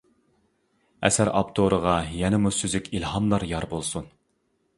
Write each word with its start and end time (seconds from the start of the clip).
ئەسەر 1.09 1.29
ئاپتورىغا 1.33 1.93
يەنىمۇ 2.21 2.53
سۈزۈك 2.61 2.89
ئىلھاملار 2.93 3.47
يار 3.53 3.71
بولسۇن! 3.77 4.11